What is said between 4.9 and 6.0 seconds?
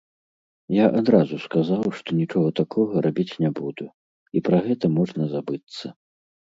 можна забыцца.